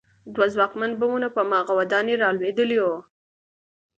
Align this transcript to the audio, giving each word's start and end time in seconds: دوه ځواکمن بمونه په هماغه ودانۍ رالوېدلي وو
دوه 0.33 0.47
ځواکمن 0.53 0.91
بمونه 0.99 1.27
په 1.35 1.39
هماغه 1.43 1.73
ودانۍ 1.79 2.13
رالوېدلي 2.23 2.77
وو 2.81 2.97